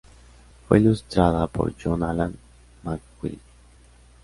Fue 0.67 0.79
ilustrada 0.79 1.45
por 1.45 1.75
John 1.79 2.01
Alan 2.01 2.33
Maxwell. 2.81 3.39